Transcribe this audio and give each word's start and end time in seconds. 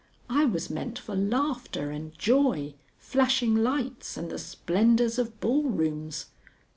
I 0.31 0.45
was 0.45 0.71
meant 0.71 0.97
for 0.97 1.15
laughter 1.15 1.91
and 1.91 2.17
joy, 2.17 2.73
flashing 2.97 3.55
lights, 3.55 4.17
and 4.17 4.31
the 4.31 4.39
splendors 4.39 5.19
of 5.19 5.39
ballrooms. 5.39 6.25